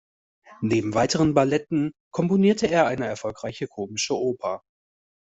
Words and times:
Neben 0.61 0.95
weiteren 0.95 1.35
Balletten 1.35 1.91
komponierte 2.11 2.65
er 2.65 2.87
eine 2.87 3.05
erfolgreiche 3.05 3.67
komische 3.67 4.17
Oper. 4.17 4.63